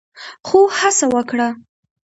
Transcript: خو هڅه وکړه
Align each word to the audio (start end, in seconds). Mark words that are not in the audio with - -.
خو 0.47 0.59
هڅه 0.77 1.05
وکړه 1.13 1.47